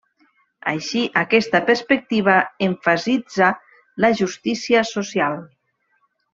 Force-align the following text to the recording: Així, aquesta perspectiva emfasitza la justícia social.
Així, 0.69 1.01
aquesta 1.21 1.61
perspectiva 1.67 2.39
emfasitza 2.69 3.51
la 4.07 4.13
justícia 4.25 4.85
social. 4.97 5.41